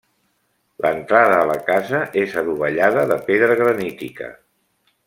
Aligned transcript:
L'entrada 0.85 1.35
a 1.41 1.45
la 1.51 1.57
casa 1.67 2.01
és 2.23 2.35
adovellada, 2.43 3.07
de 3.13 3.21
pedra 3.31 3.61
granítica. 3.65 4.35